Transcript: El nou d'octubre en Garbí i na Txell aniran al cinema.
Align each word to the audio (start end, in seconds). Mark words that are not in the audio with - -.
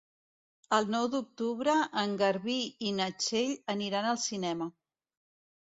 El 0.77 0.87
nou 0.95 1.05
d'octubre 1.15 1.75
en 2.05 2.17
Garbí 2.23 2.57
i 2.89 2.95
na 3.03 3.09
Txell 3.21 3.55
aniran 3.77 4.11
al 4.15 4.21
cinema. 4.27 4.73